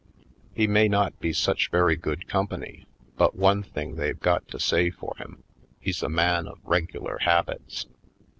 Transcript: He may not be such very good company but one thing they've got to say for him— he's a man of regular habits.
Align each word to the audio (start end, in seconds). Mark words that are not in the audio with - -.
He 0.55 0.65
may 0.65 0.87
not 0.87 1.19
be 1.19 1.31
such 1.31 1.69
very 1.69 1.95
good 1.95 2.27
company 2.27 2.87
but 3.17 3.35
one 3.35 3.61
thing 3.61 3.97
they've 3.97 4.19
got 4.19 4.47
to 4.47 4.59
say 4.59 4.89
for 4.89 5.13
him— 5.19 5.43
he's 5.79 6.01
a 6.01 6.09
man 6.09 6.47
of 6.47 6.57
regular 6.63 7.19
habits. 7.19 7.85